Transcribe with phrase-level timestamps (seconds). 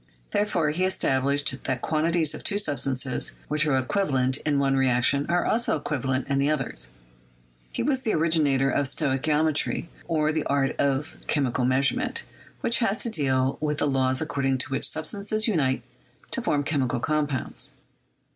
[0.31, 5.45] Therefore, he established that quantities of two substances which are equivalent in one reaction are
[5.45, 6.89] also equivalent in others;
[7.71, 12.25] he was the originator of stoichiometry, or "the art of chemical measurement,
[12.61, 15.83] which has to deal with the laws according to which substances unite
[16.31, 17.75] to form chemi cal compounds."